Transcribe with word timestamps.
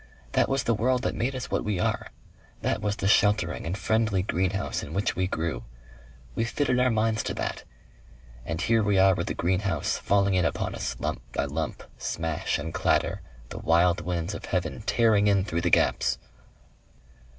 That 0.31 0.49
was 0.49 0.63
the 0.63 0.73
world 0.73 1.03
that 1.03 1.13
made 1.13 1.35
us 1.35 1.51
what 1.51 1.63
we 1.63 1.79
are. 1.79 2.07
That 2.63 2.81
was 2.81 2.95
the 2.95 3.07
sheltering 3.07 3.67
and 3.67 3.77
friendly 3.77 4.23
greenhouse 4.23 4.81
in 4.81 4.93
which 4.95 5.15
we 5.15 5.27
grew. 5.27 5.63
We 6.33 6.43
fitted 6.43 6.79
our 6.79 6.89
minds 6.89 7.21
to 7.21 7.35
that.... 7.35 7.63
And 8.43 8.59
here 8.61 8.81
we 8.81 8.97
are 8.97 9.13
with 9.13 9.27
the 9.27 9.35
greenhouse 9.35 9.99
falling 9.99 10.33
in 10.33 10.43
upon 10.43 10.73
us 10.73 10.95
lump 10.99 11.21
by 11.33 11.45
lump, 11.45 11.83
smash 11.99 12.57
and 12.57 12.73
clatter, 12.73 13.21
the 13.49 13.59
wild 13.59 14.01
winds 14.01 14.33
of 14.33 14.45
heaven 14.45 14.81
tearing 14.87 15.27
in 15.27 15.45
through 15.45 15.61
the 15.61 15.69
gaps." 15.69 16.17